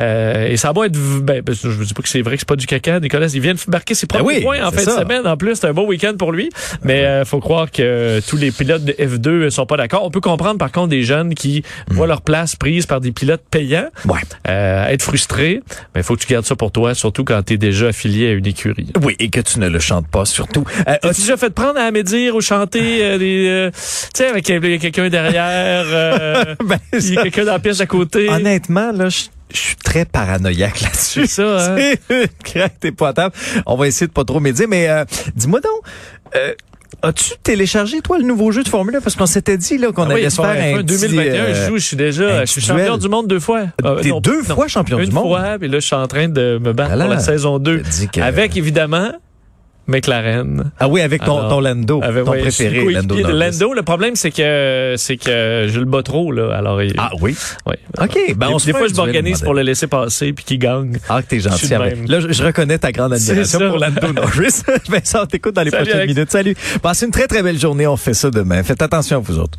Euh, 0.00 0.48
et 0.48 0.56
ça 0.56 0.72
va 0.72 0.86
être, 0.86 0.98
ben, 0.98 1.42
ben, 1.42 1.54
je 1.54 1.68
vous 1.68 1.84
dis 1.84 1.94
pas 1.94 2.02
que 2.02 2.08
c'est 2.08 2.22
vrai 2.22 2.36
que 2.36 2.40
c'est 2.40 2.48
pas 2.48 2.56
du 2.56 2.66
caca. 2.66 3.00
Nicolas, 3.00 3.28
il 3.28 3.40
vient 3.40 3.54
de 3.54 3.60
marquer 3.68 3.94
ses 3.94 4.06
premiers 4.06 4.36
ben 4.36 4.42
points 4.42 4.64
en 4.64 4.70
fin 4.70 4.84
de 4.84 4.90
semaine. 4.90 5.26
En 5.26 5.36
plus, 5.36 5.56
c'est 5.56 5.66
un 5.66 5.74
bon 5.74 5.86
week-end 5.86 6.14
pour 6.18 6.32
lui. 6.32 6.50
Mais, 6.82 7.04
euh, 7.04 7.24
faut 7.24 7.40
croire 7.40 7.70
que 7.70 8.20
tous 8.26 8.36
les 8.36 8.50
pilotes 8.50 8.84
de 8.84 8.92
F2 8.92 9.50
sont 9.50 9.66
pas 9.66 9.76
d'accord. 9.76 10.04
On 10.04 10.10
peut 10.10 10.20
comprendre, 10.20 10.58
par 10.58 10.72
contre, 10.72 10.88
des 10.88 11.02
jeunes 11.02 11.34
qui 11.34 11.62
hmm. 11.90 11.94
voient 11.94 12.06
leur 12.06 12.22
place 12.22 12.56
prise 12.62 12.86
par 12.86 13.00
des 13.00 13.10
pilotes 13.10 13.42
payants. 13.50 13.88
Ouais. 14.04 14.20
Euh, 14.46 14.86
être 14.86 15.02
frustré, 15.02 15.62
mais 15.96 16.02
il 16.02 16.04
faut 16.04 16.14
que 16.14 16.20
tu 16.20 16.28
gardes 16.28 16.44
ça 16.44 16.54
pour 16.54 16.70
toi, 16.70 16.94
surtout 16.94 17.24
quand 17.24 17.42
tu 17.42 17.54
es 17.54 17.56
déjà 17.56 17.88
affilié 17.88 18.28
à 18.28 18.32
une 18.34 18.46
écurie. 18.46 18.86
Oui, 19.02 19.16
et 19.18 19.30
que 19.30 19.40
tu 19.40 19.58
ne 19.58 19.68
le 19.68 19.80
chantes 19.80 20.06
pas, 20.06 20.24
surtout. 20.24 20.64
Euh, 20.86 20.94
As-tu 21.02 21.22
déjà 21.22 21.36
fait 21.36 21.50
prendre 21.50 21.80
à 21.80 21.90
médire 21.90 22.36
ou 22.36 22.40
chanter 22.40 23.04
euh, 23.04 23.18
des... 23.18 23.48
Euh, 23.48 23.70
tu 23.72 24.22
sais, 24.22 24.26
avec 24.28 24.44
quelqu'un 24.44 25.08
derrière, 25.08 25.84
euh, 25.88 26.54
ben, 26.64 26.78
il 26.92 27.14
y 27.14 27.18
a 27.18 27.22
quelqu'un 27.24 27.46
dans 27.46 27.52
la 27.54 27.58
pièce 27.58 27.80
à 27.80 27.86
côté. 27.86 28.28
Honnêtement, 28.28 28.92
là, 28.92 29.08
je 29.08 29.22
je 29.52 29.58
suis 29.58 29.76
très 29.76 30.06
paranoïaque 30.06 30.80
là-dessus. 30.80 31.26
C'est 31.26 31.42
ça, 31.42 31.74
hein? 31.74 31.92
C'est 32.82 32.92
potable. 32.92 33.34
On 33.66 33.76
va 33.76 33.86
essayer 33.86 34.06
de 34.06 34.12
pas 34.12 34.24
trop 34.24 34.40
médire, 34.40 34.66
mais 34.66 34.88
dis-moi 35.36 35.60
donc, 35.60 35.82
euh, 36.36 36.54
As-tu 37.02 37.32
téléchargé, 37.42 38.00
toi, 38.00 38.18
le 38.18 38.24
nouveau 38.24 38.52
jeu 38.52 38.62
de 38.62 38.68
Formule 38.68 38.96
1? 38.96 39.00
Parce 39.00 39.16
qu'on 39.16 39.26
s'était 39.26 39.56
dit 39.56 39.78
là 39.78 39.92
qu'on 39.92 40.04
ah 40.04 40.12
allait 40.12 40.30
se 40.30 40.40
faire 40.40 40.78
un 40.78 40.82
2021, 40.82 41.24
je 41.24 41.38
euh, 41.38 41.68
joue, 41.68 41.78
je 41.78 41.84
suis 41.84 41.96
déjà 41.96 42.44
je 42.44 42.50
suis 42.50 42.60
champion 42.60 42.96
du 42.96 43.08
monde 43.08 43.26
deux 43.26 43.40
fois. 43.40 43.66
T'es 44.02 44.10
ah, 44.14 44.20
deux 44.20 44.42
fois 44.42 44.68
champion 44.68 44.98
du 44.98 45.10
monde? 45.10 45.24
Une 45.24 45.30
fois, 45.30 45.58
puis 45.58 45.68
là, 45.68 45.80
je 45.80 45.86
suis 45.86 45.96
en 45.96 46.06
train 46.06 46.28
de 46.28 46.58
me 46.62 46.72
battre 46.72 46.90
pour 46.98 47.08
la 47.08 47.18
saison 47.18 47.58
2. 47.58 47.82
Avec, 48.20 48.56
évidemment, 48.56 49.12
McLaren. 49.92 50.72
Ah 50.78 50.88
oui, 50.88 51.00
avec 51.00 51.24
ton, 51.24 51.48
ton 51.48 51.60
Lando, 51.60 52.00
ton 52.00 52.32
préféré, 52.32 52.84
Lando. 52.84 53.16
Lando, 53.16 53.74
le 53.74 53.82
problème, 53.82 54.16
c'est 54.16 54.30
que 54.30 54.94
c'est 54.96 55.16
que 55.16 55.66
je 55.68 55.78
le 55.78 55.84
bats 55.84 56.02
trop, 56.02 56.32
là. 56.32 56.54
Alors, 56.56 56.80
ah 56.98 57.10
oui? 57.20 57.36
Oui. 57.66 57.74
OK. 58.00 58.34
Ben, 58.36 58.48
on 58.48 58.56
des, 58.56 58.64
des 58.66 58.72
fois, 58.72 58.88
je 58.88 58.94
m'organise 58.94 59.42
pour 59.42 59.54
le 59.54 59.62
laisser 59.62 59.86
passer 59.86 60.32
puis 60.32 60.44
qu'il 60.44 60.58
gagne. 60.58 60.98
Ah, 61.08 61.22
que 61.22 61.28
t'es 61.28 61.40
gentil. 61.40 61.72
Avec. 61.74 62.08
Là, 62.08 62.20
je, 62.20 62.42
reconnais 62.42 62.78
ta 62.78 62.92
grande 62.92 63.12
admiration 63.12 63.58
pour 63.58 63.78
Lando 63.78 64.12
Norris. 64.12 64.62
Vincent, 64.88 65.26
t'écoute 65.26 65.54
dans 65.54 65.62
les 65.62 65.70
prochaines 65.70 66.06
minutes. 66.06 66.30
Salut. 66.30 66.56
Passez 66.82 67.06
une 67.06 67.12
très, 67.12 67.26
très 67.26 67.42
belle 67.42 67.58
journée. 67.58 67.86
On 67.86 67.96
fait 67.96 68.14
ça 68.14 68.30
demain. 68.30 68.62
Faites 68.62 68.82
attention 68.82 69.18
à 69.18 69.20
vous 69.20 69.38
autres. 69.38 69.58